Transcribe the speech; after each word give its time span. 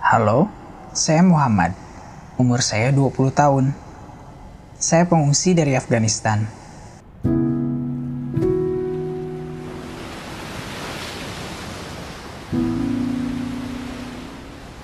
Halo, 0.00 0.48
saya 0.96 1.20
Muhammad. 1.20 1.76
Umur 2.40 2.64
saya 2.64 2.88
20 2.88 3.36
tahun. 3.36 3.76
Saya 4.80 5.04
pengungsi 5.04 5.52
dari 5.52 5.76
Afghanistan. 5.76 6.48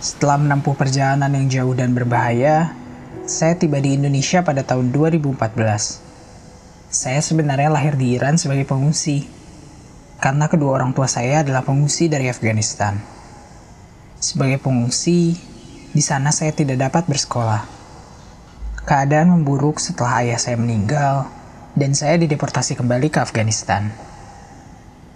Setelah 0.04 0.36
menempuh 0.36 0.76
perjalanan 0.76 1.32
yang 1.32 1.48
jauh 1.48 1.72
dan 1.72 1.96
berbahaya, 1.96 2.76
saya 3.24 3.56
tiba 3.56 3.80
di 3.80 3.96
Indonesia 3.96 4.44
pada 4.44 4.68
tahun 4.68 4.92
2014. 4.92 5.32
Saya 6.92 7.24
sebenarnya 7.24 7.72
lahir 7.72 7.96
di 7.96 8.20
Iran 8.20 8.36
sebagai 8.36 8.68
pengungsi, 8.68 9.24
karena 10.20 10.44
kedua 10.44 10.76
orang 10.76 10.92
tua 10.92 11.08
saya 11.08 11.40
adalah 11.40 11.64
pengungsi 11.64 12.12
dari 12.12 12.28
Afghanistan. 12.28 13.15
Sebagai 14.16 14.56
pengungsi, 14.64 15.36
di 15.92 16.00
sana 16.00 16.32
saya 16.32 16.48
tidak 16.48 16.80
dapat 16.80 17.04
bersekolah. 17.04 17.68
Keadaan 18.88 19.28
memburuk 19.28 19.76
setelah 19.76 20.24
ayah 20.24 20.40
saya 20.40 20.56
meninggal, 20.56 21.28
dan 21.76 21.92
saya 21.92 22.16
dideportasi 22.16 22.80
kembali 22.80 23.12
ke 23.12 23.20
Afghanistan. 23.20 23.92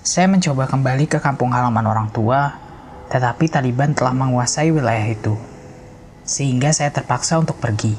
Saya 0.05 0.29
mencoba 0.29 0.69
kembali 0.69 1.09
ke 1.09 1.17
kampung 1.17 1.49
halaman 1.57 1.89
orang 1.89 2.09
tua, 2.13 2.61
tetapi 3.09 3.49
Taliban 3.49 3.97
telah 3.97 4.13
menguasai 4.13 4.69
wilayah 4.69 5.09
itu, 5.09 5.33
sehingga 6.21 6.69
saya 6.69 6.93
terpaksa 6.93 7.41
untuk 7.41 7.57
pergi. 7.57 7.97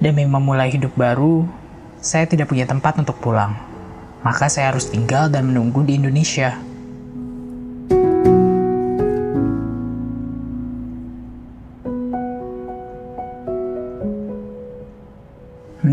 Demi 0.00 0.24
memulai 0.24 0.72
hidup 0.72 0.96
baru, 0.96 1.44
saya 2.00 2.24
tidak 2.24 2.48
punya 2.48 2.64
tempat 2.64 2.96
untuk 2.96 3.20
pulang, 3.20 3.52
maka 4.24 4.48
saya 4.48 4.72
harus 4.72 4.88
tinggal 4.88 5.28
dan 5.28 5.44
menunggu 5.50 5.84
di 5.84 6.00
Indonesia. 6.00 6.67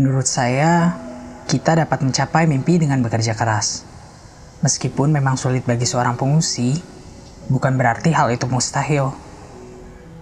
Menurut 0.06 0.30
saya, 0.30 0.94
kita 1.50 1.74
dapat 1.82 2.06
mencapai 2.06 2.46
mimpi 2.46 2.78
dengan 2.78 3.02
bekerja 3.02 3.34
keras. 3.34 3.82
Meskipun 4.62 5.10
memang 5.10 5.34
sulit 5.34 5.66
bagi 5.66 5.82
seorang 5.82 6.14
pengungsi, 6.14 6.78
bukan 7.50 7.74
berarti 7.74 8.14
hal 8.14 8.30
itu 8.30 8.46
mustahil. 8.46 9.10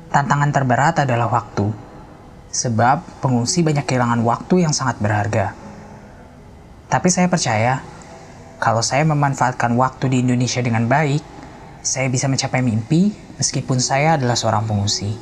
Tantangan 0.09 0.57
terberat 0.57 1.05
adalah 1.05 1.29
waktu, 1.29 1.69
sebab 2.49 3.21
pengungsi 3.21 3.61
banyak 3.61 3.85
kehilangan 3.85 4.25
waktu 4.25 4.65
yang 4.65 4.73
sangat 4.73 4.97
berharga. 5.05 5.53
Tapi 6.89 7.09
saya 7.13 7.29
percaya, 7.29 7.85
kalau 8.65 8.81
saya 8.81 9.05
memanfaatkan 9.05 9.77
waktu 9.77 10.09
di 10.09 10.25
Indonesia 10.25 10.65
dengan 10.65 10.89
baik, 10.89 11.21
saya 11.85 12.09
bisa 12.09 12.25
mencapai 12.25 12.65
mimpi 12.65 13.13
meskipun 13.37 13.85
saya 13.85 14.17
adalah 14.17 14.33
seorang 14.33 14.65
pengungsi. 14.65 15.13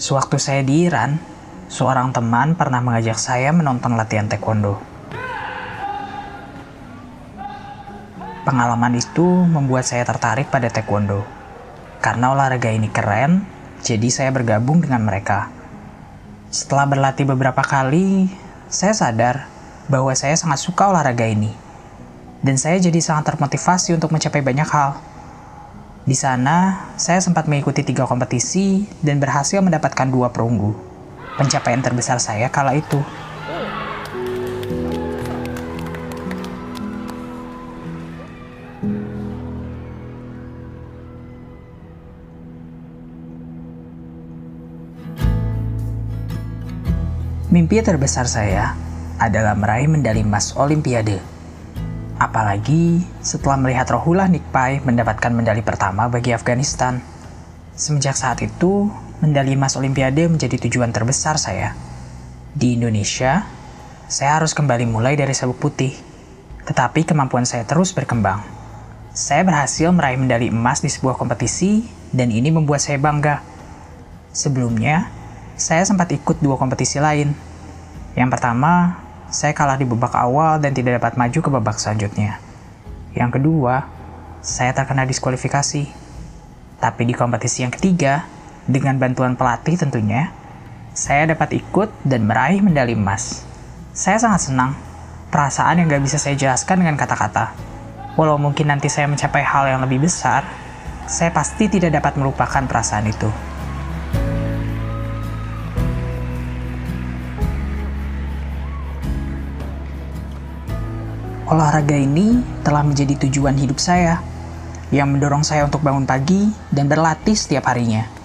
Sewaktu 0.00 0.40
saya 0.40 0.64
di 0.64 0.88
Iran, 0.88 1.31
seorang 1.72 2.12
teman 2.12 2.52
pernah 2.52 2.84
mengajak 2.84 3.16
saya 3.16 3.48
menonton 3.48 3.96
latihan 3.96 4.28
taekwondo. 4.28 4.76
Pengalaman 8.44 8.92
itu 8.92 9.24
membuat 9.24 9.88
saya 9.88 10.04
tertarik 10.04 10.52
pada 10.52 10.68
taekwondo. 10.68 11.24
Karena 12.04 12.36
olahraga 12.36 12.68
ini 12.68 12.92
keren, 12.92 13.48
jadi 13.80 14.04
saya 14.12 14.28
bergabung 14.36 14.84
dengan 14.84 15.00
mereka. 15.00 15.48
Setelah 16.52 16.84
berlatih 16.84 17.24
beberapa 17.24 17.64
kali, 17.64 18.28
saya 18.68 18.92
sadar 18.92 19.48
bahwa 19.88 20.12
saya 20.12 20.36
sangat 20.36 20.60
suka 20.60 20.92
olahraga 20.92 21.24
ini. 21.24 21.56
Dan 22.44 22.60
saya 22.60 22.76
jadi 22.76 23.00
sangat 23.00 23.32
termotivasi 23.32 23.96
untuk 23.96 24.12
mencapai 24.12 24.44
banyak 24.44 24.68
hal. 24.68 25.00
Di 26.04 26.18
sana, 26.18 26.84
saya 27.00 27.22
sempat 27.24 27.48
mengikuti 27.48 27.80
tiga 27.80 28.04
kompetisi 28.04 28.84
dan 29.00 29.22
berhasil 29.22 29.64
mendapatkan 29.64 30.10
dua 30.10 30.34
perunggu. 30.34 30.91
Pencapaian 31.32 31.80
terbesar 31.80 32.20
saya 32.20 32.52
kala 32.52 32.76
itu. 32.76 33.00
Mimpi 47.52 47.84
terbesar 47.84 48.24
saya 48.24 48.72
adalah 49.20 49.52
meraih 49.52 49.84
medali 49.84 50.24
emas 50.24 50.56
Olimpiade. 50.56 51.20
Apalagi 52.16 53.04
setelah 53.20 53.60
melihat 53.60 53.92
Rohullah 53.92 54.24
Nikpai 54.24 54.80
mendapatkan 54.80 55.28
medali 55.28 55.60
pertama 55.60 56.08
bagi 56.08 56.32
Afghanistan. 56.32 57.04
Semenjak 57.76 58.16
saat 58.16 58.40
itu, 58.40 58.88
medali 59.22 59.54
emas 59.54 59.78
Olimpiade 59.78 60.26
menjadi 60.26 60.58
tujuan 60.66 60.90
terbesar 60.90 61.38
saya. 61.38 61.78
Di 62.58 62.74
Indonesia, 62.74 63.46
saya 64.10 64.42
harus 64.42 64.50
kembali 64.50 64.90
mulai 64.90 65.14
dari 65.14 65.30
sabuk 65.30 65.62
putih. 65.62 65.94
Tetapi 66.66 67.06
kemampuan 67.06 67.46
saya 67.46 67.62
terus 67.62 67.94
berkembang. 67.94 68.42
Saya 69.14 69.46
berhasil 69.46 69.94
meraih 69.94 70.18
medali 70.18 70.50
emas 70.50 70.82
di 70.82 70.90
sebuah 70.90 71.14
kompetisi 71.14 71.86
dan 72.10 72.34
ini 72.34 72.50
membuat 72.50 72.82
saya 72.82 72.98
bangga. 72.98 73.46
Sebelumnya, 74.34 75.06
saya 75.54 75.86
sempat 75.86 76.10
ikut 76.10 76.42
dua 76.42 76.58
kompetisi 76.58 76.98
lain. 76.98 77.30
Yang 78.18 78.30
pertama, 78.34 78.98
saya 79.30 79.54
kalah 79.54 79.78
di 79.78 79.86
babak 79.86 80.18
awal 80.18 80.58
dan 80.58 80.74
tidak 80.74 80.98
dapat 80.98 81.14
maju 81.14 81.38
ke 81.38 81.50
babak 81.50 81.76
selanjutnya. 81.78 82.42
Yang 83.14 83.38
kedua, 83.38 83.86
saya 84.42 84.74
terkena 84.74 85.06
diskualifikasi. 85.06 85.86
Tapi 86.82 87.02
di 87.06 87.14
kompetisi 87.14 87.62
yang 87.62 87.70
ketiga, 87.70 88.26
dengan 88.66 88.94
bantuan 88.94 89.34
pelatih 89.34 89.74
tentunya, 89.74 90.30
saya 90.94 91.26
dapat 91.26 91.58
ikut 91.58 91.90
dan 92.06 92.28
meraih 92.28 92.62
medali 92.62 92.94
emas. 92.94 93.42
Saya 93.90 94.22
sangat 94.22 94.46
senang, 94.46 94.78
perasaan 95.34 95.82
yang 95.82 95.90
gak 95.90 96.04
bisa 96.04 96.20
saya 96.20 96.38
jelaskan 96.38 96.86
dengan 96.86 96.94
kata-kata. 96.94 97.50
Walau 98.14 98.38
mungkin 98.38 98.70
nanti 98.70 98.86
saya 98.86 99.08
mencapai 99.08 99.42
hal 99.42 99.66
yang 99.66 99.80
lebih 99.82 100.04
besar, 100.04 100.46
saya 101.10 101.34
pasti 101.34 101.66
tidak 101.66 101.96
dapat 101.98 102.14
melupakan 102.20 102.62
perasaan 102.68 103.08
itu. 103.10 103.26
Olahraga 111.50 111.98
ini 111.98 112.40
telah 112.64 112.80
menjadi 112.80 113.28
tujuan 113.28 113.58
hidup 113.58 113.76
saya, 113.76 114.24
yang 114.94 115.08
mendorong 115.10 115.44
saya 115.44 115.66
untuk 115.66 115.84
bangun 115.84 116.04
pagi 116.04 116.48
dan 116.72 116.88
berlatih 116.88 117.36
setiap 117.36 117.68
harinya. 117.68 118.21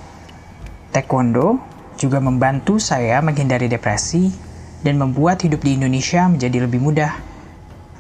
Taekwondo 0.97 1.61
juga 1.93 2.17
membantu 2.17 2.81
saya 2.81 3.21
menghindari 3.21 3.69
depresi 3.69 4.33
dan 4.81 4.97
membuat 4.97 5.45
hidup 5.45 5.61
di 5.61 5.77
Indonesia 5.77 6.25
menjadi 6.25 6.65
lebih 6.65 6.81
mudah. 6.81 7.13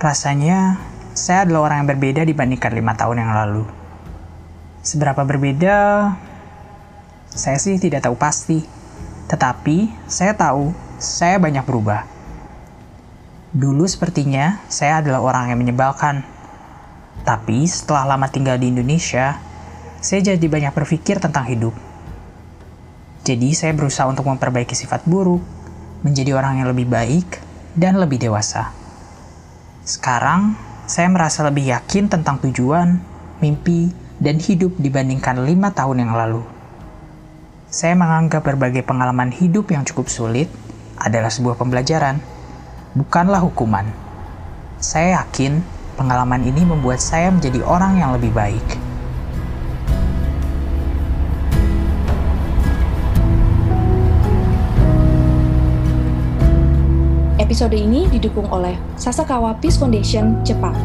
Rasanya, 0.01 0.81
saya 1.13 1.45
adalah 1.45 1.69
orang 1.69 1.85
yang 1.85 1.89
berbeda 1.93 2.25
dibandingkan 2.25 2.73
lima 2.73 2.97
tahun 2.97 3.21
yang 3.21 3.37
lalu. 3.37 3.69
Seberapa 4.81 5.21
berbeda, 5.21 5.77
saya 7.29 7.61
sih 7.61 7.77
tidak 7.77 8.09
tahu 8.09 8.17
pasti. 8.17 8.65
Tetapi, 9.29 10.09
saya 10.09 10.33
tahu 10.33 10.73
saya 10.97 11.37
banyak 11.37 11.61
berubah. 11.69 12.01
Dulu 13.53 13.85
sepertinya 13.85 14.57
saya 14.73 15.05
adalah 15.05 15.21
orang 15.21 15.53
yang 15.53 15.61
menyebalkan. 15.61 16.25
Tapi 17.21 17.61
setelah 17.69 18.17
lama 18.17 18.25
tinggal 18.25 18.57
di 18.57 18.73
Indonesia, 18.73 19.37
saya 20.01 20.33
jadi 20.33 20.45
banyak 20.49 20.73
berpikir 20.73 21.21
tentang 21.21 21.45
hidup. 21.45 21.86
Jadi 23.27 23.51
saya 23.51 23.75
berusaha 23.75 24.07
untuk 24.07 24.23
memperbaiki 24.23 24.71
sifat 24.71 25.03
buruk, 25.03 25.43
menjadi 26.07 26.39
orang 26.39 26.63
yang 26.63 26.71
lebih 26.71 26.87
baik, 26.87 27.43
dan 27.75 27.99
lebih 27.99 28.23
dewasa. 28.23 28.71
Sekarang, 29.83 30.55
saya 30.87 31.11
merasa 31.11 31.43
lebih 31.43 31.75
yakin 31.75 32.07
tentang 32.07 32.39
tujuan, 32.39 33.03
mimpi, 33.43 33.91
dan 34.23 34.39
hidup 34.39 34.79
dibandingkan 34.79 35.43
lima 35.43 35.75
tahun 35.75 36.07
yang 36.07 36.15
lalu. 36.15 36.39
Saya 37.67 37.99
menganggap 37.99 38.47
berbagai 38.47 38.87
pengalaman 38.87 39.35
hidup 39.35 39.75
yang 39.75 39.83
cukup 39.83 40.07
sulit 40.07 40.47
adalah 40.95 41.27
sebuah 41.27 41.59
pembelajaran 41.59 42.23
bukanlah 42.95 43.43
hukuman. 43.43 43.91
Saya 44.79 45.19
yakin 45.19 45.59
pengalaman 45.99 46.47
ini 46.47 46.63
membuat 46.63 47.03
saya 47.03 47.27
menjadi 47.27 47.59
orang 47.67 47.99
yang 47.99 48.15
lebih 48.15 48.31
baik. 48.31 48.86
Episode 57.57 57.73
ini 57.89 58.05
didukung 58.13 58.45
oleh 58.53 58.77
Sasakawa 59.01 59.57
Peace 59.57 59.81
Foundation 59.81 60.45
Jepang. 60.45 60.77